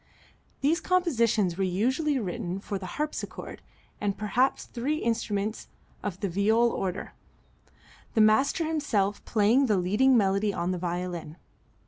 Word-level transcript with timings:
These 0.61 0.79
compositions 0.81 1.59
were 1.59 1.63
usually 1.63 2.17
written 2.17 2.59
for 2.59 2.79
the 2.79 2.87
harpsichord 2.97 3.61
and 4.01 4.17
perhaps 4.17 4.65
three 4.65 4.95
instruments 4.97 5.67
of 6.01 6.21
the 6.21 6.27
viol 6.27 6.71
order, 6.71 7.13
the 8.15 8.21
master 8.21 8.65
himself 8.65 9.23
playing 9.25 9.67
the 9.67 9.77
leading 9.77 10.17
melody 10.17 10.55
on 10.55 10.71
the 10.71 10.79
violin. 10.79 11.35